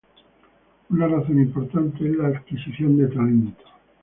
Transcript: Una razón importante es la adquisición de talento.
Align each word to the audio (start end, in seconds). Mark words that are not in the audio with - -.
Una 0.89 1.07
razón 1.07 1.37
importante 1.39 2.09
es 2.09 2.15
la 2.17 2.29
adquisición 2.29 2.97
de 2.97 3.07
talento. 3.09 3.63